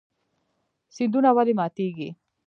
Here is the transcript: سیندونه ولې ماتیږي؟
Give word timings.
سیندونه 0.95 1.29
ولې 1.35 1.53
ماتیږي؟ 1.59 2.09